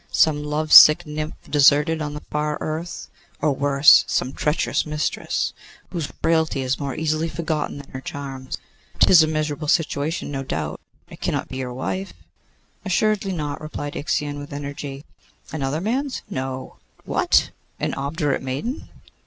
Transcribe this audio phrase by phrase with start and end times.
[0.11, 3.07] Some love sick nymph deserted on the far earth;
[3.39, 5.53] or worse, some treacherous mistress,
[5.91, 8.57] whose frailty is more easily forgotten than her charms?
[8.97, 10.81] 'Tis a miserable situation, no doubt.
[11.11, 12.13] It cannot be your wife?'
[12.83, 15.05] 'Assuredly not,' replied Ixion, with energy.
[15.51, 17.51] 'Another man's?' 'No.' 'What!
[17.79, 18.89] an obdurate maiden?